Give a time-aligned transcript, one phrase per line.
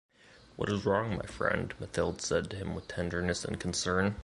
[0.55, 1.75] What is wrong my friend?
[1.79, 4.15] Mathilde said to him with tenderness and concern.